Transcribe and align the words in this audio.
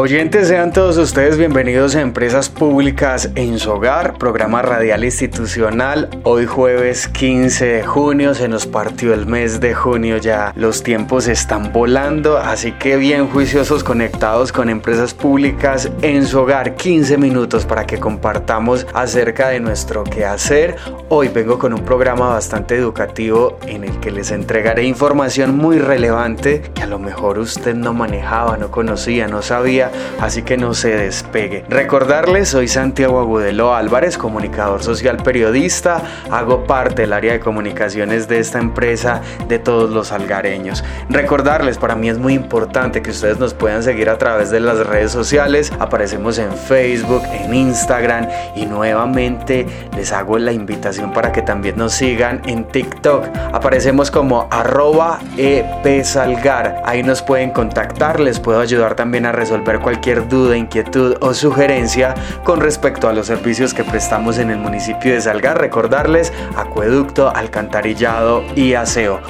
Oyentes, 0.00 0.46
sean 0.46 0.72
todos 0.72 0.96
ustedes 0.96 1.36
bienvenidos 1.36 1.96
a 1.96 2.02
Empresas 2.02 2.48
Públicas 2.48 3.30
en 3.34 3.58
su 3.58 3.72
hogar, 3.72 4.16
programa 4.16 4.62
radial 4.62 5.02
institucional. 5.02 6.08
Hoy 6.22 6.46
jueves 6.46 7.08
15 7.08 7.66
de 7.66 7.82
junio, 7.82 8.32
se 8.32 8.46
nos 8.46 8.64
partió 8.64 9.12
el 9.12 9.26
mes 9.26 9.58
de 9.58 9.74
junio 9.74 10.18
ya, 10.18 10.52
los 10.54 10.84
tiempos 10.84 11.26
están 11.26 11.72
volando, 11.72 12.38
así 12.38 12.70
que 12.70 12.96
bien 12.96 13.26
juiciosos 13.26 13.82
conectados 13.82 14.52
con 14.52 14.70
Empresas 14.70 15.14
Públicas 15.14 15.90
en 16.02 16.24
su 16.26 16.38
hogar, 16.38 16.76
15 16.76 17.18
minutos 17.18 17.66
para 17.66 17.84
que 17.84 17.98
compartamos 17.98 18.86
acerca 18.94 19.48
de 19.48 19.58
nuestro 19.58 20.04
quehacer. 20.04 20.76
Hoy 21.08 21.26
vengo 21.26 21.58
con 21.58 21.74
un 21.74 21.84
programa 21.84 22.28
bastante 22.28 22.76
educativo 22.76 23.58
en 23.66 23.82
el 23.82 23.98
que 23.98 24.12
les 24.12 24.30
entregaré 24.30 24.84
información 24.84 25.56
muy 25.56 25.80
relevante 25.80 26.62
que 26.72 26.82
a 26.82 26.86
lo 26.86 27.00
mejor 27.00 27.40
usted 27.40 27.74
no 27.74 27.94
manejaba, 27.94 28.56
no 28.58 28.70
conocía, 28.70 29.26
no 29.26 29.42
sabía 29.42 29.87
así 30.20 30.42
que 30.42 30.56
no 30.56 30.74
se 30.74 30.96
despegue. 30.96 31.64
Recordarles, 31.68 32.48
soy 32.48 32.68
Santiago 32.68 33.20
Agudelo 33.20 33.74
Álvarez, 33.74 34.18
comunicador 34.18 34.82
social 34.82 35.16
periodista, 35.18 36.02
hago 36.30 36.64
parte 36.64 37.02
del 37.02 37.12
área 37.12 37.32
de 37.32 37.40
comunicaciones 37.40 38.28
de 38.28 38.38
esta 38.38 38.58
empresa 38.58 39.22
de 39.48 39.58
todos 39.58 39.90
los 39.90 40.12
algareños. 40.12 40.84
Recordarles, 41.08 41.78
para 41.78 41.94
mí 41.94 42.08
es 42.08 42.18
muy 42.18 42.34
importante 42.34 43.02
que 43.02 43.10
ustedes 43.10 43.38
nos 43.38 43.54
puedan 43.54 43.82
seguir 43.82 44.10
a 44.10 44.18
través 44.18 44.50
de 44.50 44.60
las 44.60 44.86
redes 44.86 45.12
sociales, 45.12 45.72
aparecemos 45.78 46.38
en 46.38 46.52
Facebook, 46.52 47.22
en 47.32 47.54
Instagram 47.54 48.28
y 48.54 48.66
nuevamente 48.66 49.66
les 49.96 50.12
hago 50.12 50.38
la 50.38 50.52
invitación 50.52 51.12
para 51.12 51.32
que 51.32 51.42
también 51.42 51.76
nos 51.76 51.92
sigan 51.92 52.42
en 52.46 52.64
TikTok. 52.64 53.24
Aparecemos 53.52 54.10
como 54.10 54.48
arroba 54.50 55.18
epsalgar. 55.36 56.82
Ahí 56.84 57.02
nos 57.02 57.22
pueden 57.22 57.50
contactar, 57.50 58.20
les 58.20 58.40
puedo 58.40 58.60
ayudar 58.60 58.94
también 58.94 59.26
a 59.26 59.32
resolver 59.32 59.77
cualquier 59.80 60.28
duda, 60.28 60.56
inquietud 60.56 61.16
o 61.20 61.34
sugerencia 61.34 62.14
con 62.44 62.60
respecto 62.60 63.08
a 63.08 63.12
los 63.12 63.26
servicios 63.26 63.74
que 63.74 63.84
prestamos 63.84 64.38
en 64.38 64.50
el 64.50 64.58
municipio 64.58 65.12
de 65.12 65.20
Salgar. 65.20 65.60
Recordarles 65.60 66.32
acueducto, 66.56 67.34
alcantarillado 67.34 68.42
y 68.54 68.74
aseo. 68.74 69.20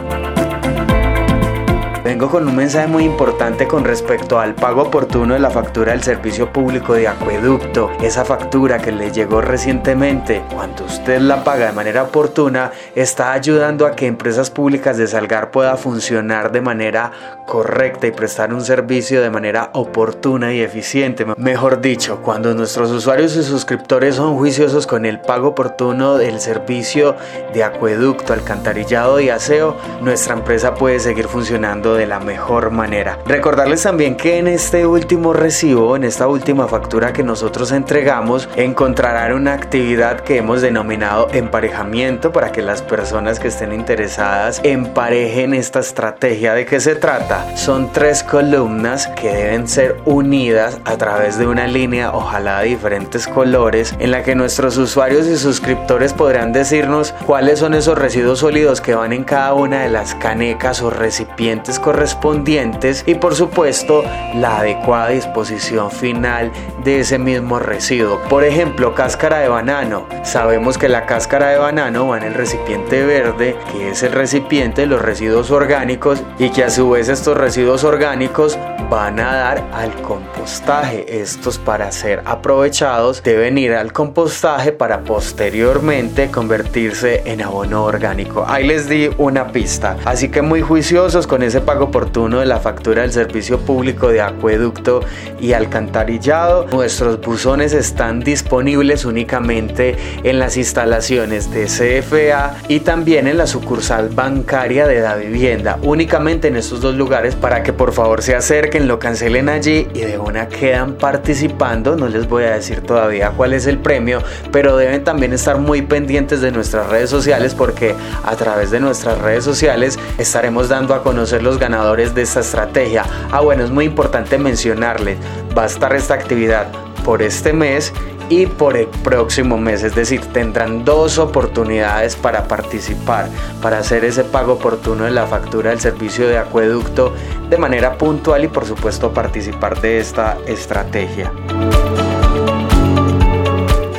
Vengo 2.09 2.31
con 2.31 2.49
un 2.49 2.57
mensaje 2.57 2.87
muy 2.87 3.05
importante 3.05 3.69
con 3.69 3.85
respecto 3.85 4.41
al 4.41 4.55
pago 4.55 4.81
oportuno 4.81 5.35
de 5.35 5.41
la 5.41 5.51
factura 5.51 5.93
del 5.93 6.03
servicio 6.03 6.51
público 6.51 6.95
de 6.95 7.07
acueducto. 7.07 7.91
Esa 8.01 8.25
factura 8.25 8.79
que 8.79 8.93
le 8.93 9.11
llegó 9.11 9.43
recientemente, 9.43 10.43
cuando 10.55 10.87
usted 10.87 11.21
la 11.21 11.45
paga 11.45 11.67
de 11.67 11.73
manera 11.73 12.05
oportuna, 12.05 12.73
está 12.95 13.33
ayudando 13.33 13.85
a 13.85 13.95
que 13.95 14.07
empresas 14.07 14.49
públicas 14.49 14.97
de 14.97 15.07
Salgar 15.07 15.51
pueda 15.51 15.77
funcionar 15.77 16.51
de 16.51 16.63
manera 16.63 17.13
correcta 17.47 18.07
y 18.07 18.13
prestar 18.13 18.55
un 18.55 18.63
servicio 18.63 19.21
de 19.21 19.29
manera 19.29 19.69
oportuna 19.75 20.55
y 20.55 20.63
eficiente. 20.63 21.27
Mejor 21.37 21.83
dicho, 21.83 22.23
cuando 22.23 22.55
nuestros 22.55 22.91
usuarios 22.91 23.37
y 23.37 23.43
suscriptores 23.43 24.15
son 24.15 24.39
juiciosos 24.39 24.87
con 24.87 25.05
el 25.05 25.21
pago 25.21 25.49
oportuno 25.49 26.17
del 26.17 26.41
servicio 26.41 27.17
de 27.53 27.65
acueducto, 27.65 28.33
alcantarillado 28.33 29.21
y 29.21 29.29
aseo, 29.29 29.77
nuestra 30.01 30.33
empresa 30.33 30.75
puede 30.75 31.01
seguir 31.01 31.29
funcionando 31.29 31.98
de 31.99 32.07
la 32.07 32.21
mejor 32.21 32.71
manera. 32.71 33.19
Recordarles 33.27 33.83
también 33.83 34.17
que 34.17 34.39
en 34.39 34.49
este 34.49 34.87
último 34.87 35.33
recibo, 35.33 35.97
en 35.97 36.05
esta 36.05 36.27
última 36.27 36.69
factura 36.69 37.13
que 37.13 37.23
nosotros 37.23 37.73
entregamos, 37.73 38.49
encontrarán 38.57 39.35
una 39.35 39.53
actividad 39.53 40.21
que 40.21 40.39
hemos 40.39 40.63
denominado 40.63 41.29
emparejamiento 41.33 42.33
para 42.33 42.53
que 42.53 42.63
las 42.63 42.83
personas 42.83 43.39
que 43.39 43.49
estén 43.49 43.73
interesadas 43.73 44.61
emparejen 44.65 45.55
esta 45.55 45.81
estrategia. 45.81 46.55
¿De 46.55 46.65
qué 46.65 46.81
se 46.81 46.95
trata? 46.95 47.57
Son 47.57 47.93
tres 47.93 48.23
columnas 48.23 49.09
que 49.09 49.33
deben 49.33 49.69
ser 49.69 49.97
unidas 50.05 50.81
a 50.85 50.97
través 50.97 51.39
de 51.39 51.47
una 51.47 51.67
línea, 51.67 52.13
ojalá 52.13 52.61
de 52.61 52.69
diferentes 52.69 53.27
colores, 53.27 53.95
en 53.99 54.11
la 54.11 54.23
que 54.23 54.35
nuestros 54.35 54.77
usuarios 54.77 55.27
y 55.27 55.37
suscriptores 55.37 56.13
podrán 56.13 56.53
decirnos 56.53 57.15
cuáles 57.27 57.59
son 57.59 57.75
esos 57.75 57.99
residuos 57.99 58.39
sólidos 58.41 58.81
que 58.81 58.95
van 58.95 59.13
en 59.13 59.25
cada 59.25 59.55
una 59.55 59.83
de 59.83 59.89
las 59.89 60.15
canecas 60.15 60.81
o 60.83 60.91
recipientes 60.91 61.79
correspondientes 61.89 63.03
y 63.07 63.15
por 63.15 63.35
supuesto 63.35 64.05
la 64.35 64.59
adecuada 64.59 65.09
disposición 65.09 65.91
final 65.91 66.53
de 66.85 67.01
ese 67.01 67.19
mismo 67.19 67.59
residuo. 67.59 68.21
Por 68.29 68.45
ejemplo, 68.45 68.95
cáscara 68.95 69.39
de 69.39 69.49
banano. 69.49 70.07
Sabemos 70.23 70.77
que 70.77 70.91
la 70.91 71.07
cáscara 71.07 71.49
de 71.49 71.57
banano 71.57 72.09
va 72.09 72.19
en 72.19 72.25
el 72.25 72.35
recipiente 72.35 73.07
verde, 73.07 73.57
que 73.73 73.89
es 73.89 74.03
el 74.03 74.13
recipiente 74.13 74.83
de 74.83 74.87
los 74.87 75.01
residuos 75.01 75.51
orgánicos 75.51 76.23
y 76.39 76.51
que 76.51 76.63
a 76.63 76.69
su 76.69 76.91
vez 76.91 77.09
estos 77.09 77.39
residuos 77.39 77.85
orgánicos 77.85 78.59
van 78.91 79.21
a 79.21 79.35
dar 79.35 79.65
al 79.73 79.95
compostaje. 80.03 81.21
Estos 81.21 81.59
para 81.59 81.93
ser 81.93 82.23
aprovechados 82.25 83.23
deben 83.23 83.59
ir 83.59 83.75
al 83.75 83.93
compostaje 83.93 84.73
para 84.73 85.05
posteriormente 85.05 86.31
convertirse 86.31 87.23
en 87.27 87.43
abono 87.43 87.85
orgánico. 87.85 88.45
Ahí 88.47 88.67
les 88.67 88.89
di 88.89 89.11
una 89.19 89.49
pista. 89.53 89.97
Así 90.05 90.29
que 90.31 90.43
muy 90.43 90.63
juiciosos 90.63 91.27
con 91.27 91.43
ese 91.43 91.61
pago 91.61 91.87
oportuno 91.87 92.41
de 92.41 92.47
la 92.47 92.59
factura 92.59 93.03
del 93.03 93.13
servicio 93.13 93.59
público 93.59 94.09
de 94.09 94.21
acueducto 94.21 95.01
y 95.41 95.53
alcantarillado. 95.53 96.67
Nuestros 96.69 97.21
buzones 97.21 97.73
están 97.73 98.21
disponibles 98.21 99.05
únicamente 99.05 99.97
en 100.23 100.39
las 100.39 100.57
instalaciones 100.57 101.51
de 101.51 101.65
CFA 101.67 102.57
y 102.69 102.81
también 102.81 103.27
en 103.27 103.39
la 103.39 103.47
sucursal 103.47 104.09
bancaria 104.09 104.87
de 104.87 105.01
la 105.01 105.17
vivienda. 105.17 105.79
Únicamente 105.83 106.49
en 106.49 106.57
estos 106.57 106.81
dos 106.81 106.95
lugares 106.95 107.35
para 107.35 107.63
que 107.63 107.73
por 107.73 107.93
favor 107.93 108.23
se 108.23 108.35
acerquen, 108.35 108.78
lo 108.87 108.99
cancelen 108.99 109.49
allí 109.49 109.89
y 109.95 110.01
de 110.01 110.19
una 110.19 110.49
quedan 110.49 110.95
participando. 110.95 111.97
No 111.97 112.09
les 112.09 112.29
voy 112.29 112.45
a 112.45 112.51
decir 112.51 112.81
todavía 112.83 113.31
cuál 113.31 113.55
es 113.55 113.67
el 113.67 113.79
premio, 113.79 114.23
pero 114.53 114.77
deben 114.77 115.03
también 115.05 115.33
estar 115.33 115.59
muy 115.59 115.83
pendientes 115.83 116.41
de 116.41 116.53
nuestras 116.53 116.89
redes 116.89 117.11
sociales 117.11 117.55
porque 117.55 117.95
a 118.25 118.37
través 118.37 118.71
de 118.71 118.81
nuestras 118.81 119.19
redes 119.19 119.45
sociales 119.45 119.99
estaremos 120.19 120.69
dando 120.69 120.95
a 120.95 121.03
conocer 121.03 121.43
los 121.43 121.59
ganadores 121.59 122.15
de 122.15 122.23
esta 122.23 122.41
estrategia. 122.41 123.05
Ah, 123.33 123.41
bueno, 123.41 123.65
es 123.65 123.71
muy 123.71 123.87
importante 123.87 124.39
mencionarles, 124.39 125.19
va 125.57 125.65
a 125.65 125.67
estar 125.67 125.95
esta 125.95 126.15
actividad 126.15 126.69
por 127.05 127.23
este 127.23 127.53
mes 127.53 127.93
y 128.29 128.47
por 128.47 128.77
el 128.77 128.87
próximo 128.87 129.59
mes. 129.59 129.83
Es 129.83 129.95
decir, 129.95 130.21
tendrán 130.33 130.85
dos 130.85 131.19
oportunidades 131.19 132.17
para 132.17 132.49
participar, 132.49 133.29
para 133.63 133.79
hacer 133.79 134.05
ese 134.05 134.25
pago 134.25 134.55
oportuno 134.55 135.05
de 135.05 135.11
la 135.11 135.27
factura 135.27 135.71
del 135.71 135.81
servicio 135.81 136.29
de 136.29 136.39
acueducto 136.39 137.13
de 137.49 137.57
manera 137.57 137.97
puntual 137.97 138.45
y 138.45 138.49
por 138.49 138.67
supuesto 138.67 139.13
participar 139.13 139.81
de 139.81 139.99
esta 139.99 140.39
estrategia 140.47 141.33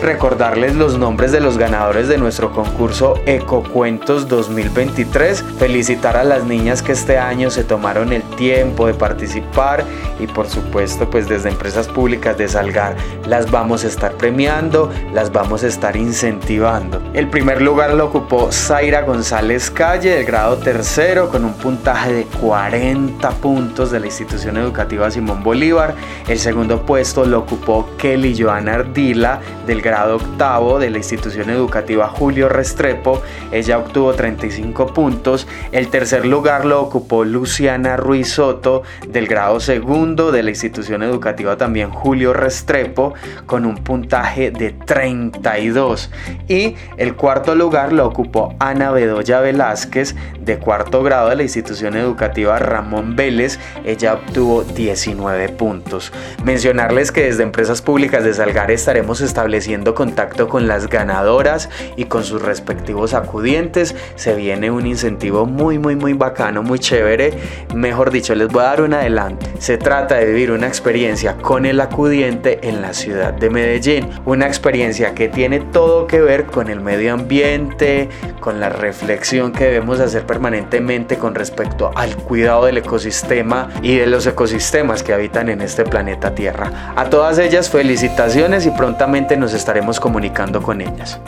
recordarles 0.10 0.74
los 0.74 0.98
nombres 0.98 1.32
de 1.32 1.40
los 1.40 1.60
ganadores 1.60 2.08
de 2.08 2.18
nuestro 2.18 2.52
concurso 2.52 3.22
Ecocuentos 3.28 4.28
2023, 4.28 5.44
felicitar 5.60 6.18
a 6.18 6.24
las 6.24 6.46
niñas 6.46 6.82
que 6.82 6.94
este 6.94 7.20
año 7.20 7.52
se 7.52 7.64
tomaron 7.64 8.12
el 8.12 8.24
tiempo 8.24 8.88
de 8.88 8.96
participar 8.96 9.84
y 10.20 10.26
por 10.26 10.50
supuesto 10.50 11.08
pues 11.12 11.30
desde 11.30 11.50
empresas 11.50 11.88
públicas 11.88 12.36
de 12.40 12.48
Salgar 12.48 12.96
las 13.28 13.52
vamos 13.52 13.84
a 13.84 13.88
estar 13.88 14.14
premiando, 14.14 14.92
las 15.14 15.32
vamos 15.32 15.64
a 15.64 15.68
estar 15.68 15.96
incentivando. 15.96 17.00
El 17.14 17.28
primer 17.30 17.62
lugar 17.62 17.94
lo 17.94 18.08
ocupó 18.08 18.52
Zaira 18.52 19.04
González 19.04 19.70
Calle 19.70 20.16
del 20.16 20.26
grado 20.26 20.58
tercero 20.58 21.30
con 21.30 21.46
un 21.46 21.54
puntaje 21.54 22.14
de 22.14 22.24
40 22.42 23.30
puntos 23.42 23.92
de 23.92 24.00
la 24.00 24.08
institución 24.08 24.58
educativa 24.58 25.12
Simón 25.12 25.44
Bolívar. 25.44 25.94
El 26.28 26.40
segundo 26.40 26.84
puesto 26.84 27.26
lo 27.26 27.38
ocupó 27.38 27.92
Kelly 28.00 28.36
Joana 28.36 28.74
Ardila 28.74 29.40
del 29.68 29.84
grado 29.84 29.99
octavo 30.08 30.80
de 30.80 30.90
la 30.90 30.98
institución 30.98 31.50
educativa 31.50 32.08
Julio 32.08 32.50
Restrepo. 32.50 33.22
Ella 33.52 33.78
obtuvo 33.78 34.14
35 34.14 34.94
puntos. 34.94 35.48
El 35.72 35.90
tercer 35.90 36.26
lugar 36.26 36.66
lo 36.66 36.82
ocupó 36.82 37.24
Luciana 37.24 37.98
Ruiz 37.98 38.34
Soto 38.34 38.84
del 39.08 39.28
grado 39.28 39.60
segundo 39.60 40.32
de 40.32 40.44
la 40.44 40.50
institución 40.52 41.04
educativa 41.04 41.58
también 41.58 41.90
Julio 41.90 42.34
Restrepo 42.34 43.14
con 43.46 43.66
un 43.66 43.76
puntaje 43.76 44.52
de 44.52 44.72
32. 44.72 46.10
Y 46.48 46.76
el 46.98 47.16
cuarto 47.16 47.56
lugar 47.56 47.94
lo 47.94 48.06
ocupó 48.06 48.56
Ana 48.60 48.92
Bedoya 48.92 49.40
Velázquez 49.40 50.16
de 50.40 50.58
cuarto 50.58 51.04
grado 51.04 51.30
de 51.30 51.36
la 51.36 51.44
institución 51.44 51.96
educativa 51.96 52.58
Ramón 52.60 53.16
Vélez. 53.16 53.60
Ella 53.84 54.16
obtuvo 54.16 54.64
19 54.64 55.50
puntos. 55.50 56.12
Mencionarles 56.44 57.12
que 57.12 57.26
desde 57.26 57.44
Empresas 57.44 57.82
Públicas 57.82 58.24
de 58.24 58.34
Salgar 58.34 58.72
estaremos 58.72 59.22
estableciendo 59.22 59.79
teniendo 59.80 59.96
contacto 59.96 60.50
con 60.50 60.68
las 60.68 60.90
ganadoras 60.90 61.70
y 61.96 62.06
con 62.06 62.26
sus 62.26 62.42
respectivos 62.42 63.14
acudientes. 63.14 63.96
Se 64.16 64.36
viene 64.36 64.72
un 64.72 64.86
incentivo 64.86 65.46
muy, 65.46 65.80
muy, 65.80 65.96
muy 65.96 66.12
bacano, 66.12 66.64
muy 66.64 66.80
chévere. 66.80 67.32
Mejor 67.74 68.12
dicho, 68.12 68.36
les 68.36 68.50
voy 68.50 68.62
a 68.64 68.66
dar 68.66 68.82
un 68.82 68.94
adelante. 68.94 69.46
Se 69.60 69.78
trata 69.78 70.16
de 70.16 70.26
vivir 70.26 70.52
una 70.52 70.68
experiencia 70.68 71.38
con 71.38 71.66
el 71.66 71.80
acudiente 71.80 72.60
en 72.68 72.82
la 72.82 72.94
ciudad 72.94 73.32
de 73.34 73.50
Medellín. 73.50 74.10
Una 74.26 74.48
experiencia 74.48 75.14
que 75.14 75.30
tiene 75.30 75.62
todo 75.62 76.08
que 76.08 76.20
ver 76.20 76.48
con 76.48 76.70
el 76.70 76.82
medio 76.82 77.14
ambiente, 77.14 78.10
con 78.42 78.60
la 78.60 78.68
reflexión 78.68 79.54
que 79.54 79.66
debemos 79.66 80.02
hacer 80.02 80.26
permanentemente 80.26 81.18
con 81.18 81.36
respecto 81.36 81.92
al 81.96 82.18
cuidado 82.18 82.66
del 82.66 82.80
ecosistema 82.80 83.70
y 83.82 83.96
de 83.96 84.08
los 84.08 84.28
ecosistemas 84.28 85.04
que 85.04 85.14
habitan 85.14 85.48
en 85.48 85.62
este 85.62 85.86
planeta 85.86 86.36
Tierra. 86.36 86.94
A 86.98 87.10
todas 87.10 87.40
ellas 87.40 87.70
felicitaciones 87.70 88.66
y 88.66 88.72
prontamente 88.72 89.38
nos 89.38 89.54
estaremos 89.70 90.00
comunicando 90.00 90.64
con 90.64 90.82
ellas. 90.82 91.22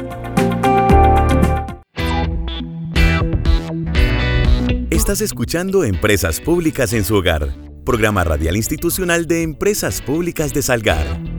Estás 4.90 5.22
escuchando 5.22 5.84
Empresas 5.84 6.40
Públicas 6.40 6.92
en 6.94 7.04
su 7.04 7.18
hogar, 7.18 7.54
programa 7.86 8.24
radial 8.24 8.58
institucional 8.58 9.28
de 9.28 9.44
Empresas 9.44 10.02
Públicas 10.02 10.56
de 10.56 10.64
Salgar. 10.64 11.31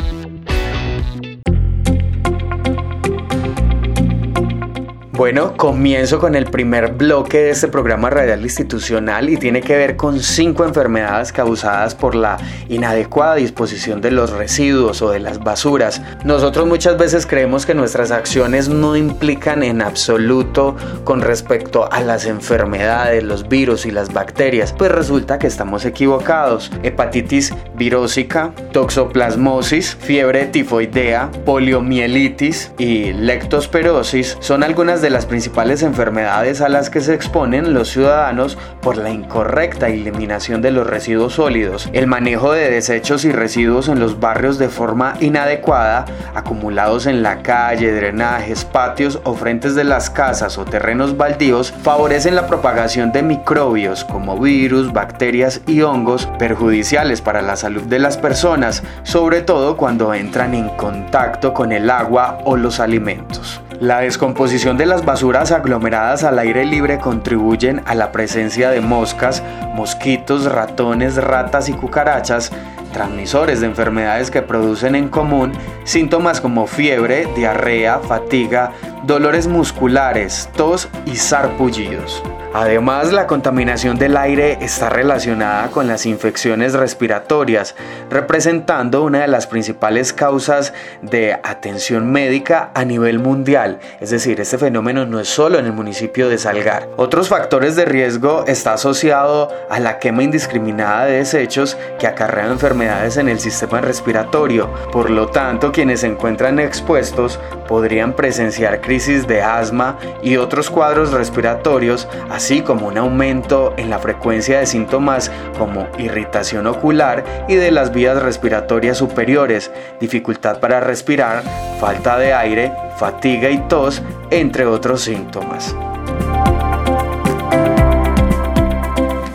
Bueno, 5.23 5.57
comienzo 5.57 6.19
con 6.19 6.35
el 6.35 6.47
primer 6.47 6.95
bloque 6.95 7.43
de 7.43 7.51
este 7.51 7.69
programa 7.69 8.11
radial 8.11 8.43
institucional 8.43 9.31
y 9.31 9.37
tiene 9.37 9.61
que 9.61 9.77
ver 9.77 9.95
con 9.95 10.19
cinco 10.19 10.65
enfermedades 10.65 11.31
causadas 11.31 11.95
por 11.95 12.17
la 12.17 12.39
inadecuada 12.69 13.37
disposición 13.37 14.01
de 14.01 14.11
los 14.11 14.31
residuos 14.31 15.01
o 15.01 15.11
de 15.13 15.21
las 15.21 15.39
basuras. 15.39 16.03
Nosotros 16.25 16.67
muchas 16.67 16.99
veces 16.99 17.25
creemos 17.25 17.67
que 17.67 17.73
nuestras 17.73 18.11
acciones 18.11 18.69
no 18.69 18.97
implican 18.97 19.63
en 19.63 19.81
absoluto 19.81 20.75
con 21.05 21.21
respecto 21.21 21.89
a 21.93 22.01
las 22.01 22.27
enfermedades, 22.27 23.23
los 23.23 23.49
virus 23.49 23.87
y 23.87 23.93
las 23.93 24.13
bacterias, 24.13 24.75
pues 24.77 24.91
resulta 24.91 25.39
que 25.39 25.47
estamos 25.47 25.85
equivocados. 25.85 26.73
Hepatitis 26.83 27.55
virósica, 27.77 28.53
toxoplasmosis, 28.73 29.95
fiebre 30.01 30.47
tifoidea, 30.47 31.31
poliomielitis 31.45 32.73
y 32.77 33.13
lectospirosis 33.13 34.37
son 34.41 34.65
algunas 34.65 35.01
de 35.01 35.12
las 35.13 35.27
principales 35.27 35.83
enfermedades 35.83 36.61
a 36.61 36.69
las 36.69 36.91
que 36.91 37.01
se 37.01 37.15
exponen 37.15 37.75
los 37.75 37.89
ciudadanos 37.89 38.59
por 38.81 38.97
la 38.97 39.11
incorrecta 39.11 39.89
eliminación 39.89 40.63
de 40.63 40.71
los 40.71 40.87
residuos 40.87 41.35
sólidos, 41.35 41.89
el 41.93 42.07
manejo 42.07 42.53
de 42.53 42.71
desechos 42.71 43.25
y 43.25 43.33
residuos 43.33 43.89
en 43.89 44.01
los 44.01 44.19
barrios 44.19 44.59
de 44.59 44.69
forma 44.69 45.15
inadecuada, 45.21 46.07
acumulados 46.35 47.07
en 47.07 47.23
la 47.23 47.43
calle, 47.43 47.93
drenajes, 47.93 48.65
patios 48.65 49.21
o 49.25 49.35
frentes 49.35 49.75
de 49.75 49.85
las 49.85 50.11
casas 50.11 50.57
o 50.59 50.65
terrenos 50.65 51.17
baldíos, 51.17 51.73
favorecen 51.83 52.35
la 52.35 52.47
propagación 52.47 53.13
de 53.13 53.23
microbios 53.23 54.05
como 54.05 54.39
virus, 54.39 54.93
bacterias 54.93 55.61
y 55.67 55.83
hongos 55.83 56.27
perjudiciales 56.39 57.21
para 57.21 57.43
la 57.43 57.57
salud 57.57 57.83
de 57.83 57.99
las 57.99 58.17
personas, 58.17 58.83
sobre 59.03 59.43
todo 59.43 59.77
cuando 59.77 60.15
entran 60.15 60.55
en 60.55 60.71
contacto 60.71 61.53
con 61.53 61.73
el 61.73 61.91
agua 61.91 62.39
o 62.45 62.57
los 62.57 62.81
alimentos. 62.81 63.61
La 63.81 64.01
descomposición 64.01 64.77
de 64.77 64.87
las 64.87 65.05
basuras 65.05 65.51
aglomeradas 65.51 66.25
al 66.25 66.39
aire 66.39 66.65
libre 66.65 66.99
contribuyen 66.99 67.83
a 67.87 67.95
la 67.95 68.13
presencia 68.13 68.71
de 68.71 68.81
moscas, 68.81 69.43
mosquitos, 69.75 70.45
ratones, 70.45 71.17
ratas 71.17 71.69
y 71.69 71.73
cucarachas, 71.73 72.53
transmisores 72.93 73.61
de 73.61 73.67
enfermedades 73.67 74.31
que 74.31 74.43
producen 74.43 74.95
en 74.95 75.09
común 75.09 75.53
síntomas 75.85 76.41
como 76.41 76.67
fiebre, 76.67 77.27
diarrea, 77.35 77.99
fatiga, 77.99 78.73
dolores 79.05 79.47
musculares, 79.47 80.49
tos 80.55 80.89
y 81.07 81.17
sarpullidos. 81.17 82.23
Además, 82.55 83.13
la 83.13 83.27
contaminación 83.27 83.97
del 83.97 84.15
aire 84.15 84.59
está 84.61 84.91
relacionada 84.91 85.69
con 85.69 85.89
las 85.89 86.05
infecciones 86.05 86.75
respiratorias, 86.75 87.75
representando 88.11 89.05
una 89.05 89.23
de 89.23 89.29
las 89.29 89.47
principales 89.47 90.13
causas 90.13 90.75
de 91.01 91.33
atención 91.33 92.13
médica 92.13 92.71
a 92.75 92.85
nivel 92.85 93.21
mundial. 93.21 93.79
Es 94.01 94.11
decir, 94.11 94.39
este 94.39 94.59
fenómeno 94.59 95.07
no 95.07 95.19
es 95.19 95.29
solo 95.29 95.59
en 95.59 95.65
el 95.65 95.73
municipio 95.73 96.29
de 96.29 96.37
Salgar. 96.37 96.89
Otros 96.99 97.31
factores 97.31 97.75
de 97.75 97.87
riesgo 97.87 98.45
está 98.47 98.75
asociado 98.75 99.51
a 99.71 99.81
la 99.81 99.99
quema 99.99 100.23
indiscriminada 100.23 101.07
de 101.07 101.19
desechos 101.19 101.79
que 101.99 102.07
acarrea 102.07 102.49
enfermedades 102.49 102.82
en 102.83 103.29
el 103.29 103.39
sistema 103.39 103.81
respiratorio. 103.81 104.69
Por 104.91 105.11
lo 105.11 105.29
tanto, 105.29 105.73
quienes 105.73 106.01
se 106.01 106.09
encuentran 106.09 106.59
expuestos 106.59 107.39
podrían 107.69 108.15
presenciar 108.15 108.81
crisis 108.81 109.27
de 109.27 109.43
asma 109.43 109.99
y 110.23 110.37
otros 110.37 110.69
cuadros 110.69 111.13
respiratorios, 111.13 112.09
así 112.31 112.63
como 112.63 112.89
un 112.89 112.99
aumento 112.99 113.73
en 113.77 113.89
la 113.89 113.99
frecuencia 113.99 114.59
de 114.59 114.67
síntomas 114.67 115.31
como 115.59 115.87
irritación 115.99 116.67
ocular 116.67 117.25
y 117.49 117.55
de 117.55 117.71
las 117.71 117.93
vías 117.93 118.21
respiratorias 118.23 118.99
superiores, 118.99 119.71
dificultad 120.01 120.59
para 120.59 120.81
respirar, 120.81 121.43
falta 121.81 122.19
de 122.19 122.35
aire, 122.35 122.73
fatiga 122.97 123.49
y 123.51 123.59
tos, 123.69 124.03
entre 124.31 124.67
otros 124.67 125.03
síntomas. 125.03 125.75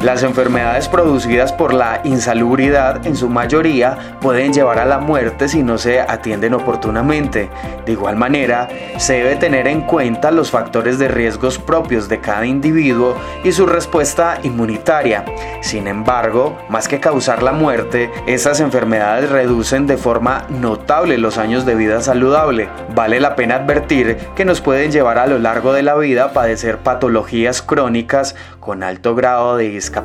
Las 0.07 0.23
enfermedades 0.23 0.87
producidas 0.87 1.51
por 1.51 1.73
la 1.73 1.99
insalubridad 2.05 3.05
en 3.05 3.17
su 3.17 3.27
mayoría 3.27 4.15
pueden 4.21 4.53
llevar 4.53 4.79
a 4.79 4.85
la 4.85 4.99
muerte 4.99 5.49
si 5.49 5.63
no 5.63 5.77
se 5.77 5.99
atienden 5.99 6.53
oportunamente. 6.53 7.49
De 7.85 7.91
igual 7.91 8.15
manera, 8.15 8.69
se 8.99 9.15
debe 9.15 9.35
tener 9.35 9.67
en 9.67 9.81
cuenta 9.81 10.31
los 10.31 10.49
factores 10.49 10.97
de 10.97 11.09
riesgos 11.09 11.59
propios 11.59 12.07
de 12.07 12.21
cada 12.21 12.45
individuo 12.45 13.17
y 13.43 13.51
su 13.51 13.65
respuesta 13.65 14.39
inmunitaria. 14.43 15.25
Sin 15.59 15.87
embargo, 15.87 16.57
más 16.69 16.87
que 16.87 17.01
causar 17.01 17.43
la 17.43 17.51
muerte, 17.51 18.09
esas 18.27 18.61
enfermedades 18.61 19.29
reducen 19.29 19.87
de 19.87 19.97
forma 19.97 20.45
notable 20.47 21.17
los 21.17 21.37
años 21.37 21.65
de 21.65 21.75
vida 21.75 21.99
saludable. 21.99 22.69
Vale 22.95 23.19
la 23.19 23.35
pena 23.35 23.55
advertir 23.55 24.15
que 24.37 24.45
nos 24.45 24.61
pueden 24.61 24.89
llevar 24.89 25.17
a 25.17 25.27
lo 25.27 25.37
largo 25.37 25.73
de 25.73 25.83
la 25.83 25.95
vida 25.95 26.23
a 26.23 26.31
padecer 26.31 26.77
patologías 26.77 27.61
crónicas 27.61 28.35
con 28.67 28.83
alto 28.83 29.15
grado 29.15 29.55
de 29.55 29.69
discapacidad, 29.69 29.96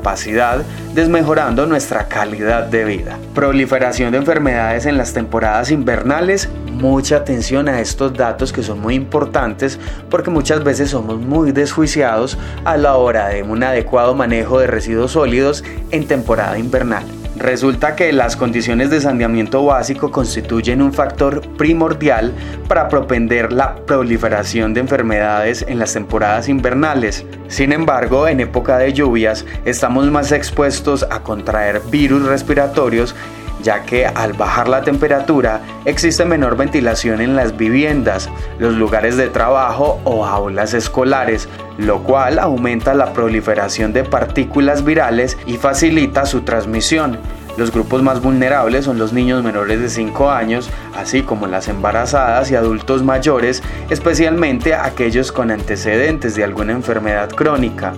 desmejorando 0.94 1.66
nuestra 1.66 2.08
calidad 2.08 2.66
de 2.66 2.84
vida. 2.84 3.18
Proliferación 3.34 4.12
de 4.12 4.18
enfermedades 4.18 4.86
en 4.86 4.96
las 4.96 5.12
temporadas 5.12 5.70
invernales, 5.70 6.48
mucha 6.72 7.16
atención 7.16 7.68
a 7.68 7.80
estos 7.80 8.14
datos 8.14 8.52
que 8.52 8.62
son 8.62 8.80
muy 8.80 8.94
importantes 8.94 9.78
porque 10.10 10.30
muchas 10.30 10.64
veces 10.64 10.90
somos 10.90 11.18
muy 11.18 11.52
desjuiciados 11.52 12.38
a 12.64 12.76
la 12.76 12.96
hora 12.96 13.28
de 13.28 13.42
un 13.42 13.62
adecuado 13.62 14.14
manejo 14.14 14.58
de 14.58 14.66
residuos 14.66 15.12
sólidos 15.12 15.64
en 15.90 16.06
temporada 16.06 16.58
invernal. 16.58 17.04
Resulta 17.36 17.96
que 17.96 18.12
las 18.12 18.36
condiciones 18.36 18.90
de 18.90 19.00
saneamiento 19.00 19.64
básico 19.64 20.10
constituyen 20.10 20.82
un 20.82 20.92
factor 20.92 21.40
primordial 21.56 22.34
para 22.68 22.88
propender 22.88 23.52
la 23.52 23.76
proliferación 23.86 24.74
de 24.74 24.80
enfermedades 24.80 25.64
en 25.66 25.78
las 25.78 25.94
temporadas 25.94 26.50
invernales. 26.50 27.24
Sin 27.48 27.72
embargo, 27.72 28.28
en 28.28 28.40
época 28.40 28.76
de 28.76 28.92
lluvias 28.92 29.46
estamos 29.64 30.10
más 30.10 30.30
expuestos 30.30 31.06
a 31.10 31.22
contraer 31.22 31.80
virus 31.90 32.24
respiratorios 32.24 33.14
ya 33.62 33.82
que 33.82 34.06
al 34.06 34.32
bajar 34.32 34.68
la 34.68 34.82
temperatura 34.82 35.60
existe 35.84 36.24
menor 36.24 36.56
ventilación 36.56 37.20
en 37.20 37.36
las 37.36 37.56
viviendas, 37.56 38.28
los 38.58 38.74
lugares 38.74 39.16
de 39.16 39.28
trabajo 39.28 40.00
o 40.04 40.24
aulas 40.26 40.74
escolares, 40.74 41.48
lo 41.78 42.02
cual 42.02 42.38
aumenta 42.38 42.94
la 42.94 43.12
proliferación 43.12 43.92
de 43.92 44.04
partículas 44.04 44.84
virales 44.84 45.38
y 45.46 45.56
facilita 45.56 46.26
su 46.26 46.42
transmisión. 46.42 47.18
Los 47.56 47.70
grupos 47.70 48.02
más 48.02 48.22
vulnerables 48.22 48.86
son 48.86 48.98
los 48.98 49.12
niños 49.12 49.44
menores 49.44 49.80
de 49.80 49.90
5 49.90 50.30
años, 50.30 50.70
así 50.96 51.22
como 51.22 51.46
las 51.46 51.68
embarazadas 51.68 52.50
y 52.50 52.56
adultos 52.56 53.02
mayores, 53.02 53.62
especialmente 53.90 54.74
aquellos 54.74 55.32
con 55.32 55.50
antecedentes 55.50 56.34
de 56.34 56.44
alguna 56.44 56.72
enfermedad 56.72 57.28
crónica. 57.28 57.92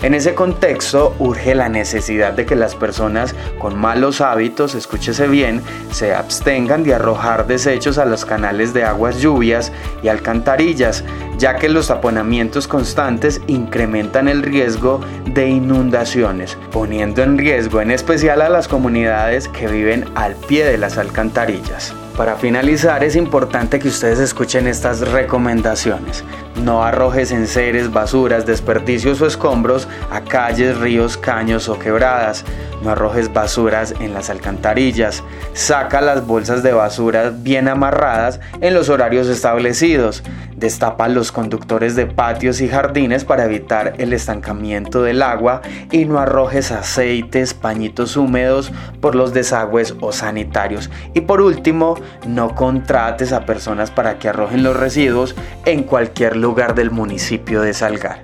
En 0.00 0.14
ese 0.14 0.34
contexto 0.34 1.14
urge 1.18 1.56
la 1.56 1.68
necesidad 1.68 2.32
de 2.32 2.46
que 2.46 2.54
las 2.54 2.76
personas 2.76 3.34
con 3.58 3.76
malos 3.76 4.20
hábitos, 4.20 4.76
escúchese 4.76 5.26
bien, 5.26 5.60
se 5.90 6.14
abstengan 6.14 6.84
de 6.84 6.94
arrojar 6.94 7.48
desechos 7.48 7.98
a 7.98 8.04
los 8.04 8.24
canales 8.24 8.72
de 8.72 8.84
aguas 8.84 9.20
lluvias 9.20 9.72
y 10.02 10.08
alcantarillas, 10.08 11.04
ya 11.36 11.56
que 11.56 11.68
los 11.68 11.88
taponamientos 11.88 12.68
constantes 12.68 13.40
incrementan 13.48 14.28
el 14.28 14.42
riesgo 14.42 15.00
de 15.26 15.48
inundaciones, 15.48 16.56
poniendo 16.70 17.24
en 17.24 17.36
riesgo 17.36 17.80
en 17.80 17.90
especial 17.90 18.40
a 18.42 18.48
las 18.48 18.68
comunidades 18.68 19.48
que 19.48 19.66
viven 19.66 20.04
al 20.14 20.36
pie 20.36 20.64
de 20.64 20.78
las 20.78 20.96
alcantarillas. 20.96 21.92
Para 22.18 22.34
finalizar, 22.34 23.04
es 23.04 23.14
importante 23.14 23.78
que 23.78 23.86
ustedes 23.86 24.18
escuchen 24.18 24.66
estas 24.66 25.08
recomendaciones. 25.12 26.24
No 26.64 26.82
arrojes 26.82 27.30
enseres, 27.30 27.92
basuras, 27.92 28.44
desperdicios 28.44 29.20
o 29.20 29.26
escombros 29.26 29.86
a 30.10 30.22
calles, 30.22 30.76
ríos, 30.78 31.16
caños 31.16 31.68
o 31.68 31.78
quebradas. 31.78 32.44
No 32.82 32.90
arrojes 32.90 33.32
basuras 33.32 33.94
en 34.00 34.14
las 34.14 34.30
alcantarillas. 34.30 35.22
Saca 35.52 36.00
las 36.00 36.26
bolsas 36.26 36.64
de 36.64 36.72
basura 36.72 37.30
bien 37.30 37.68
amarradas 37.68 38.40
en 38.60 38.74
los 38.74 38.88
horarios 38.88 39.28
establecidos. 39.28 40.24
Destapa 40.56 41.06
los 41.06 41.30
conductores 41.30 41.94
de 41.94 42.06
patios 42.06 42.60
y 42.60 42.68
jardines 42.68 43.24
para 43.24 43.44
evitar 43.44 43.94
el 43.98 44.12
estancamiento 44.12 45.04
del 45.04 45.22
agua 45.22 45.62
y 45.92 46.04
no 46.04 46.18
arrojes 46.18 46.72
aceites, 46.72 47.54
pañitos 47.54 48.16
húmedos 48.16 48.72
por 49.00 49.14
los 49.14 49.32
desagües 49.32 49.94
o 50.00 50.10
sanitarios. 50.10 50.90
Y 51.14 51.20
por 51.20 51.40
último, 51.40 51.94
no 52.26 52.54
contrates 52.54 53.32
a 53.32 53.46
personas 53.46 53.90
para 53.90 54.18
que 54.18 54.28
arrojen 54.28 54.62
los 54.62 54.76
residuos 54.76 55.34
en 55.64 55.82
cualquier 55.82 56.36
lugar 56.36 56.74
del 56.74 56.90
municipio 56.90 57.60
de 57.60 57.74
Salgar. 57.74 58.22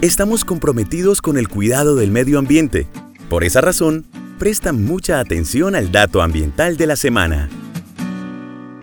Estamos 0.00 0.44
comprometidos 0.44 1.20
con 1.20 1.36
el 1.36 1.48
cuidado 1.48 1.96
del 1.96 2.12
medio 2.12 2.38
ambiente. 2.38 2.86
Por 3.28 3.42
esa 3.42 3.60
razón, 3.60 4.06
presta 4.38 4.72
mucha 4.72 5.18
atención 5.18 5.74
al 5.74 5.90
dato 5.90 6.22
ambiental 6.22 6.76
de 6.76 6.86
la 6.86 6.94
semana. 6.94 7.48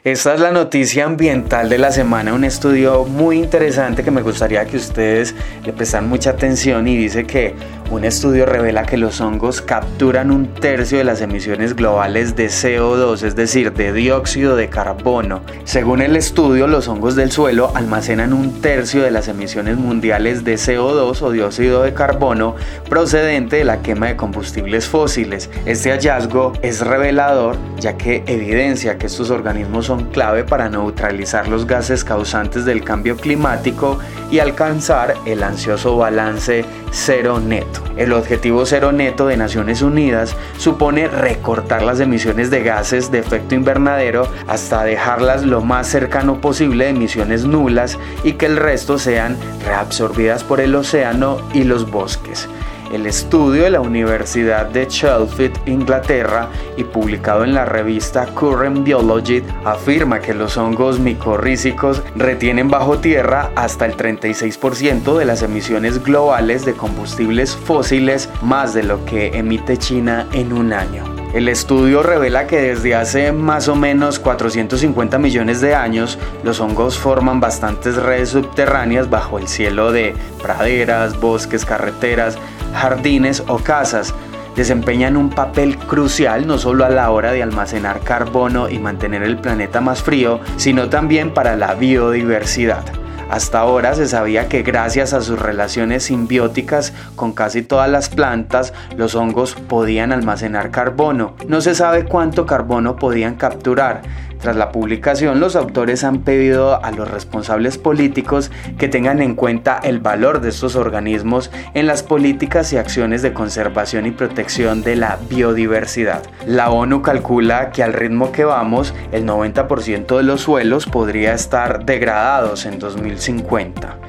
Esta 0.05 0.35
es 0.35 0.39
la 0.39 0.51
noticia 0.51 1.03
ambiental 1.03 1.67
de 1.67 1.79
la 1.79 1.91
semana, 1.91 2.31
un 2.35 2.43
estudio 2.43 3.05
muy 3.05 3.39
interesante 3.39 4.03
que 4.03 4.11
me 4.11 4.21
gustaría 4.21 4.63
que 4.65 4.77
ustedes 4.77 5.33
le 5.65 5.73
prestan 5.73 6.07
mucha 6.07 6.29
atención 6.29 6.87
y 6.87 6.95
dice 6.95 7.25
que 7.25 7.55
un 7.91 8.03
estudio 8.03 8.45
revela 8.45 8.85
que 8.85 8.97
los 8.97 9.21
hongos 9.21 9.61
capturan 9.61 10.31
un 10.31 10.53
tercio 10.53 10.97
de 10.97 11.03
las 11.03 11.21
emisiones 11.21 11.75
globales 11.75 12.35
de 12.35 12.47
CO2, 12.47 13.23
es 13.23 13.35
decir, 13.35 13.73
de 13.73 13.93
dióxido 13.93 14.55
de 14.55 14.69
carbono. 14.69 15.41
Según 15.63 16.01
el 16.01 16.15
estudio, 16.15 16.67
los 16.67 16.87
hongos 16.87 17.15
del 17.15 17.31
suelo 17.31 17.71
almacenan 17.75 18.33
un 18.33 18.61
tercio 18.61 19.03
de 19.03 19.11
las 19.11 19.27
emisiones 19.27 19.77
mundiales 19.77 20.43
de 20.43 20.55
CO2 20.55 21.21
o 21.21 21.31
dióxido 21.31 21.83
de 21.83 21.93
carbono 21.93 22.55
procedente 22.89 23.57
de 23.57 23.65
la 23.65 23.81
quema 23.81 24.07
de 24.07 24.15
combustibles 24.15 24.87
fósiles. 24.87 25.49
Este 25.65 25.91
hallazgo 25.91 26.53
es 26.61 26.81
revelador 26.81 27.57
ya 27.79 27.97
que 27.97 28.23
evidencia 28.27 28.97
que 28.97 29.07
estos 29.07 29.29
organismos 29.29 29.85
son 29.85 30.05
clave 30.05 30.43
para 30.43 30.69
neutralizar 30.69 31.47
los 31.47 31.67
gases 31.67 32.03
causantes 32.03 32.65
del 32.65 32.83
cambio 32.83 33.17
climático 33.17 33.99
y 34.31 34.39
alcanzar 34.39 35.13
el 35.25 35.43
ansioso 35.43 35.97
balance 35.97 36.65
cero 36.95 37.41
neto. 37.41 37.81
El 37.97 38.13
objetivo 38.13 38.65
cero 38.65 38.91
neto 38.93 39.27
de 39.27 39.35
Naciones 39.35 39.81
Unidas 39.81 40.35
supone 40.57 41.07
recortar 41.09 41.83
las 41.83 41.99
emisiones 41.99 42.49
de 42.49 42.63
gases 42.63 43.11
de 43.11 43.19
efecto 43.19 43.53
invernadero 43.53 44.27
hasta 44.47 44.83
dejarlas 44.83 45.43
lo 45.43 45.61
más 45.61 45.87
cercano 45.87 46.39
posible 46.39 46.85
de 46.85 46.91
emisiones 46.91 47.45
nulas 47.45 47.99
y 48.23 48.33
que 48.33 48.45
el 48.45 48.55
resto 48.55 48.97
sean 48.97 49.37
reabsorbidas 49.65 50.43
por 50.43 50.61
el 50.61 50.73
océano 50.73 51.37
y 51.53 51.65
los 51.65 51.91
bosques. 51.91 52.47
El 52.95 53.07
estudio 53.07 53.63
de 53.63 53.71
la 53.71 53.81
Universidad 53.81 54.67
de 54.67 54.85
Sheffield, 54.85 55.59
Inglaterra, 55.65 56.47
y 56.77 56.85
publicado 56.85 57.43
en 57.43 57.53
la 57.53 57.65
revista 57.65 58.25
Current 58.27 58.85
Biology, 58.85 59.43
afirma 59.65 60.21
que 60.21 60.33
los 60.33 60.55
hongos 60.55 60.97
micorrízicos 60.97 62.01
retienen 62.15 62.69
bajo 62.69 62.99
tierra 62.99 63.51
hasta 63.57 63.85
el 63.85 63.97
36% 63.97 65.17
de 65.17 65.25
las 65.25 65.41
emisiones 65.41 66.01
globales 66.01 66.63
de 66.63 66.71
combustibles 66.71 67.53
fósiles, 67.53 68.29
más 68.41 68.73
de 68.73 68.83
lo 68.83 69.03
que 69.03 69.37
emite 69.37 69.75
China 69.75 70.25
en 70.31 70.53
un 70.53 70.71
año. 70.71 71.14
El 71.35 71.49
estudio 71.49 72.01
revela 72.01 72.47
que 72.47 72.61
desde 72.61 72.95
hace 72.95 73.33
más 73.33 73.67
o 73.67 73.75
menos 73.75 74.19
450 74.19 75.19
millones 75.19 75.59
de 75.59 75.75
años, 75.75 76.17
los 76.45 76.61
hongos 76.61 76.97
forman 76.97 77.41
bastantes 77.41 77.97
redes 77.97 78.29
subterráneas 78.29 79.09
bajo 79.09 79.37
el 79.37 79.49
cielo 79.49 79.91
de 79.91 80.15
praderas, 80.41 81.19
bosques, 81.19 81.65
carreteras, 81.65 82.37
jardines 82.73 83.43
o 83.49 83.57
casas, 83.57 84.15
desempeñan 84.55 85.17
un 85.17 85.29
papel 85.29 85.77
crucial 85.77 86.47
no 86.47 86.57
solo 86.57 86.85
a 86.85 86.89
la 86.89 87.11
hora 87.11 87.33
de 87.33 87.43
almacenar 87.43 87.99
carbono 87.99 88.69
y 88.69 88.79
mantener 88.79 89.21
el 89.21 89.35
planeta 89.35 89.81
más 89.81 90.01
frío, 90.01 90.39
sino 90.55 90.87
también 90.87 91.33
para 91.33 91.57
la 91.57 91.73
biodiversidad. 91.73 93.04
Hasta 93.29 93.59
ahora 93.59 93.95
se 93.95 94.07
sabía 94.07 94.47
que 94.47 94.61
gracias 94.61 95.13
a 95.13 95.21
sus 95.21 95.39
relaciones 95.39 96.03
simbióticas 96.03 96.93
con 97.15 97.33
casi 97.33 97.63
todas 97.63 97.89
las 97.89 98.09
plantas, 98.09 98.73
los 98.97 99.15
hongos 99.15 99.55
podían 99.55 100.11
almacenar 100.11 100.71
carbono. 100.71 101.35
No 101.47 101.61
se 101.61 101.73
sabe 101.73 102.05
cuánto 102.05 102.45
carbono 102.45 102.97
podían 102.97 103.35
capturar, 103.35 104.03
tras 104.39 104.55
la 104.55 104.71
publicación, 104.71 105.39
los 105.39 105.55
autores 105.55 106.03
han 106.03 106.21
pedido 106.21 106.83
a 106.83 106.91
los 106.91 107.09
responsables 107.09 107.77
políticos 107.77 108.51
que 108.77 108.87
tengan 108.87 109.21
en 109.21 109.35
cuenta 109.35 109.79
el 109.83 109.99
valor 109.99 110.41
de 110.41 110.49
estos 110.49 110.75
organismos 110.75 111.51
en 111.73 111.87
las 111.87 112.03
políticas 112.03 112.71
y 112.73 112.77
acciones 112.77 113.21
de 113.21 113.33
conservación 113.33 114.05
y 114.05 114.11
protección 114.11 114.83
de 114.83 114.95
la 114.95 115.17
biodiversidad. 115.29 116.23
La 116.45 116.69
ONU 116.69 117.01
calcula 117.01 117.71
que 117.71 117.83
al 117.83 117.93
ritmo 117.93 118.31
que 118.31 118.45
vamos, 118.45 118.93
el 119.11 119.25
90% 119.25 120.17
de 120.17 120.23
los 120.23 120.41
suelos 120.41 120.85
podría 120.85 121.33
estar 121.33 121.85
degradados 121.85 122.65
en 122.65 122.79
2050. 122.79 124.04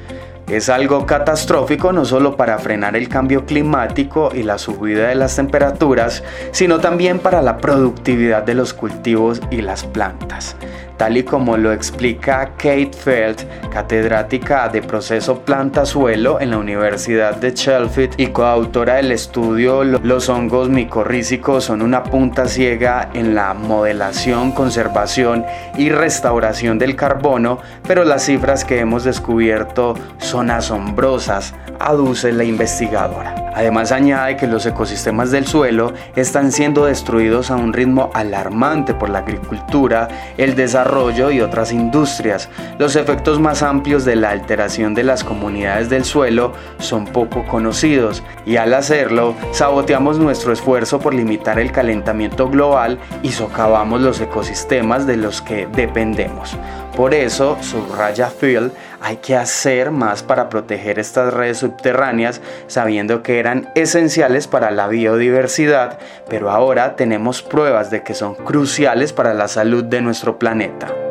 Es 0.47 0.69
algo 0.69 1.05
catastrófico 1.05 1.91
no 1.91 2.05
solo 2.05 2.37
para 2.37 2.57
frenar 2.57 2.95
el 2.95 3.09
cambio 3.09 3.45
climático 3.45 4.31
y 4.33 4.43
la 4.43 4.57
subida 4.57 5.09
de 5.09 5.15
las 5.15 5.35
temperaturas, 5.35 6.23
sino 6.51 6.79
también 6.79 7.19
para 7.19 7.41
la 7.41 7.57
productividad 7.57 8.43
de 8.43 8.53
los 8.53 8.73
cultivos 8.73 9.41
y 9.51 9.61
las 9.61 9.83
plantas 9.83 10.55
tal 10.97 11.17
y 11.17 11.23
como 11.23 11.57
lo 11.57 11.71
explica 11.71 12.53
Kate 12.57 12.91
Feld, 12.91 13.69
catedrática 13.69 14.67
de 14.67 14.81
proceso 14.81 15.39
planta-suelo 15.39 16.41
en 16.41 16.51
la 16.51 16.57
Universidad 16.57 17.35
de 17.35 17.51
Sheffield 17.51 18.15
y 18.17 18.27
coautora 18.27 18.95
del 18.95 19.11
estudio 19.11 19.83
Los 19.83 20.29
hongos 20.29 20.69
micorrízicos 20.69 21.65
son 21.65 21.81
una 21.81 22.03
punta 22.03 22.47
ciega 22.47 23.09
en 23.13 23.35
la 23.35 23.53
modelación, 23.53 24.51
conservación 24.51 25.45
y 25.77 25.89
restauración 25.89 26.79
del 26.79 26.95
carbono, 26.95 27.59
pero 27.87 28.03
las 28.03 28.25
cifras 28.25 28.65
que 28.65 28.79
hemos 28.79 29.03
descubierto 29.03 29.93
son 30.17 30.49
asombrosas, 30.49 31.53
aduce 31.79 32.31
la 32.31 32.43
investigadora. 32.43 33.51
Además 33.55 33.91
añade 33.91 34.37
que 34.37 34.45
los 34.45 34.65
ecosistemas 34.65 35.31
del 35.31 35.47
suelo 35.47 35.93
están 36.15 36.51
siendo 36.51 36.85
destruidos 36.85 37.49
a 37.49 37.55
un 37.55 37.73
ritmo 37.73 38.11
alarmante 38.13 38.93
por 38.93 39.09
la 39.09 39.19
agricultura, 39.19 40.07
el 40.37 40.55
desarrollo 40.55 40.86
y 41.31 41.41
otras 41.41 41.73
industrias. 41.73 42.49
Los 42.79 42.95
efectos 42.95 43.39
más 43.39 43.61
amplios 43.61 44.05
de 44.05 44.15
la 44.15 44.29
alteración 44.29 44.93
de 44.93 45.03
las 45.03 45.23
comunidades 45.23 45.89
del 45.89 46.05
suelo 46.05 46.53
son 46.79 47.05
poco 47.05 47.45
conocidos 47.45 48.23
y 48.45 48.55
al 48.55 48.73
hacerlo 48.73 49.35
saboteamos 49.51 50.17
nuestro 50.17 50.53
esfuerzo 50.53 50.99
por 50.99 51.13
limitar 51.13 51.59
el 51.59 51.71
calentamiento 51.71 52.49
global 52.49 52.99
y 53.21 53.31
socavamos 53.31 54.01
los 54.01 54.21
ecosistemas 54.21 55.05
de 55.05 55.17
los 55.17 55.41
que 55.41 55.67
dependemos. 55.67 56.55
Por 56.97 57.13
eso, 57.13 57.59
subraya 57.61 58.31
Phil, 58.31 58.71
hay 59.01 59.17
que 59.17 59.35
hacer 59.35 59.91
más 59.91 60.23
para 60.23 60.49
proteger 60.49 60.97
estas 60.97 61.31
redes 61.31 61.59
subterráneas 61.59 62.41
sabiendo 62.65 63.21
que 63.21 63.37
eran 63.37 63.69
esenciales 63.75 64.47
para 64.47 64.71
la 64.71 64.87
biodiversidad, 64.87 65.99
pero 66.27 66.49
ahora 66.49 66.95
tenemos 66.95 67.43
pruebas 67.43 67.91
de 67.91 68.01
que 68.01 68.15
son 68.15 68.33
cruciales 68.33 69.13
para 69.13 69.35
la 69.35 69.47
salud 69.47 69.83
de 69.83 70.01
nuestro 70.01 70.39
planeta. 70.39 71.06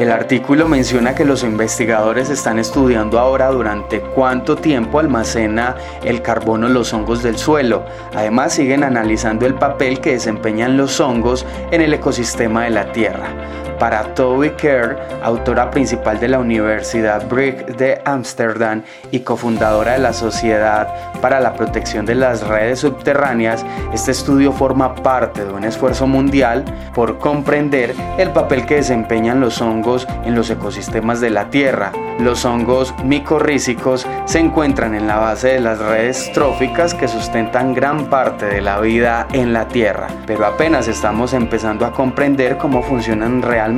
El 0.00 0.10
artículo 0.10 0.66
menciona 0.66 1.14
que 1.14 1.26
los 1.26 1.42
investigadores 1.42 2.30
están 2.30 2.58
estudiando 2.58 3.18
ahora 3.18 3.48
durante 3.48 4.00
cuánto 4.00 4.56
tiempo 4.56 4.98
almacena 4.98 5.76
el 6.02 6.22
carbono 6.22 6.70
los 6.70 6.94
hongos 6.94 7.22
del 7.22 7.36
suelo. 7.36 7.84
Además 8.14 8.54
siguen 8.54 8.82
analizando 8.82 9.44
el 9.44 9.56
papel 9.56 10.00
que 10.00 10.12
desempeñan 10.12 10.78
los 10.78 10.98
hongos 11.00 11.44
en 11.70 11.82
el 11.82 11.92
ecosistema 11.92 12.64
de 12.64 12.70
la 12.70 12.92
Tierra 12.92 13.69
para 13.80 14.14
Toby 14.14 14.50
Kerr, 14.50 14.98
autora 15.22 15.70
principal 15.70 16.20
de 16.20 16.28
la 16.28 16.38
Universidad 16.38 17.26
Brick 17.28 17.66
de 17.76 18.00
Ámsterdam 18.04 18.82
y 19.10 19.20
cofundadora 19.20 19.94
de 19.94 19.98
la 19.98 20.12
Sociedad 20.12 20.86
para 21.22 21.40
la 21.40 21.54
Protección 21.54 22.04
de 22.04 22.14
las 22.14 22.46
Redes 22.46 22.80
Subterráneas, 22.80 23.64
este 23.92 24.10
estudio 24.10 24.52
forma 24.52 24.94
parte 24.94 25.44
de 25.44 25.52
un 25.52 25.64
esfuerzo 25.64 26.06
mundial 26.06 26.64
por 26.94 27.18
comprender 27.18 27.94
el 28.18 28.30
papel 28.30 28.66
que 28.66 28.76
desempeñan 28.76 29.40
los 29.40 29.60
hongos 29.62 30.06
en 30.24 30.34
los 30.34 30.50
ecosistemas 30.50 31.20
de 31.20 31.30
la 31.30 31.48
Tierra. 31.48 31.90
Los 32.18 32.44
hongos 32.44 32.94
micorrízicos 33.02 34.06
se 34.26 34.40
encuentran 34.40 34.94
en 34.94 35.06
la 35.06 35.16
base 35.16 35.48
de 35.48 35.60
las 35.60 35.78
redes 35.78 36.30
tróficas 36.34 36.92
que 36.92 37.08
sustentan 37.08 37.72
gran 37.72 38.10
parte 38.10 38.44
de 38.44 38.60
la 38.60 38.78
vida 38.78 39.26
en 39.32 39.54
la 39.54 39.68
Tierra, 39.68 40.08
pero 40.26 40.44
apenas 40.44 40.86
estamos 40.86 41.32
empezando 41.32 41.86
a 41.86 41.92
comprender 41.92 42.58
cómo 42.58 42.82
funcionan 42.82 43.40
realmente 43.40 43.69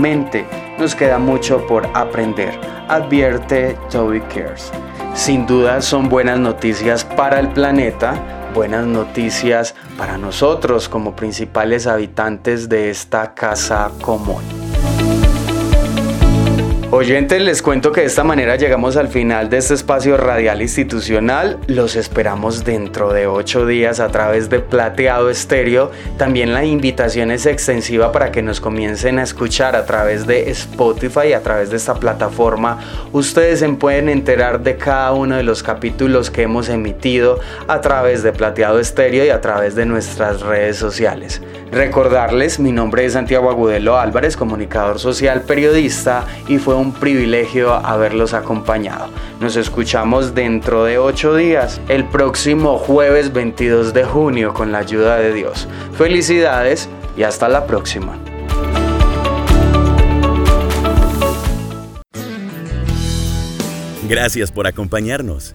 Nos 0.78 0.94
queda 0.94 1.18
mucho 1.18 1.66
por 1.66 1.86
aprender, 1.94 2.58
advierte 2.88 3.76
Toby 3.90 4.20
Cares. 4.22 4.70
Sin 5.14 5.46
duda 5.46 5.82
son 5.82 6.08
buenas 6.08 6.38
noticias 6.38 7.04
para 7.04 7.38
el 7.38 7.48
planeta, 7.48 8.50
buenas 8.54 8.86
noticias 8.86 9.74
para 9.98 10.18
nosotros 10.18 10.88
como 10.88 11.14
principales 11.14 11.86
habitantes 11.86 12.68
de 12.68 12.90
esta 12.90 13.34
casa 13.34 13.90
común. 14.00 14.61
Oyentes, 16.94 17.40
les 17.40 17.62
cuento 17.62 17.90
que 17.90 18.02
de 18.02 18.06
esta 18.06 18.22
manera 18.22 18.56
llegamos 18.56 18.98
al 18.98 19.08
final 19.08 19.48
de 19.48 19.56
este 19.56 19.72
espacio 19.72 20.18
radial 20.18 20.60
institucional. 20.60 21.58
Los 21.66 21.96
esperamos 21.96 22.64
dentro 22.64 23.14
de 23.14 23.26
ocho 23.26 23.64
días 23.64 23.98
a 23.98 24.08
través 24.08 24.50
de 24.50 24.60
Plateado 24.60 25.30
Estéreo. 25.30 25.90
También 26.18 26.52
la 26.52 26.66
invitación 26.66 27.30
es 27.30 27.46
extensiva 27.46 28.12
para 28.12 28.30
que 28.30 28.42
nos 28.42 28.60
comiencen 28.60 29.18
a 29.18 29.22
escuchar 29.22 29.74
a 29.74 29.86
través 29.86 30.26
de 30.26 30.50
Spotify, 30.50 31.32
a 31.32 31.40
través 31.40 31.70
de 31.70 31.78
esta 31.78 31.94
plataforma. 31.94 32.78
Ustedes 33.12 33.60
se 33.60 33.68
pueden 33.70 34.10
enterar 34.10 34.62
de 34.62 34.76
cada 34.76 35.12
uno 35.12 35.36
de 35.36 35.44
los 35.44 35.62
capítulos 35.62 36.30
que 36.30 36.42
hemos 36.42 36.68
emitido 36.68 37.40
a 37.68 37.80
través 37.80 38.22
de 38.22 38.32
Plateado 38.32 38.78
Estéreo 38.78 39.24
y 39.24 39.30
a 39.30 39.40
través 39.40 39.74
de 39.74 39.86
nuestras 39.86 40.42
redes 40.42 40.76
sociales. 40.76 41.40
Recordarles, 41.72 42.58
mi 42.58 42.70
nombre 42.70 43.06
es 43.06 43.14
Santiago 43.14 43.48
Agudelo 43.48 43.96
Álvarez, 43.96 44.36
comunicador 44.36 44.98
social, 44.98 45.40
periodista, 45.40 46.26
y 46.46 46.58
fue 46.58 46.74
un 46.74 46.92
privilegio 46.92 47.72
haberlos 47.72 48.34
acompañado. 48.34 49.08
Nos 49.40 49.56
escuchamos 49.56 50.34
dentro 50.34 50.84
de 50.84 50.98
ocho 50.98 51.34
días, 51.34 51.80
el 51.88 52.04
próximo 52.04 52.76
jueves 52.76 53.32
22 53.32 53.94
de 53.94 54.04
junio, 54.04 54.52
con 54.52 54.70
la 54.70 54.80
ayuda 54.80 55.16
de 55.16 55.32
Dios. 55.32 55.66
Felicidades 55.96 56.90
y 57.16 57.22
hasta 57.22 57.48
la 57.48 57.66
próxima. 57.66 58.18
Gracias 64.06 64.52
por 64.52 64.66
acompañarnos. 64.66 65.54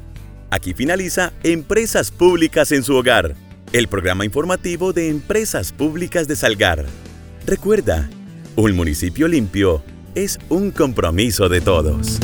Aquí 0.49 0.73
finaliza 0.73 1.31
Empresas 1.43 2.09
Públicas 2.09 2.71
en 2.71 2.81
su 2.81 2.95
hogar 2.95 3.35
el 3.73 3.87
programa 3.87 4.25
informativo 4.25 4.93
de 4.93 5.09
Empresas 5.09 5.71
Públicas 5.71 6.27
de 6.27 6.35
Salgar. 6.35 6.85
Recuerda, 7.45 8.09
un 8.55 8.75
municipio 8.75 9.27
limpio 9.27 9.83
es 10.15 10.39
un 10.49 10.71
compromiso 10.71 11.49
de 11.49 11.61
todos. 11.61 12.19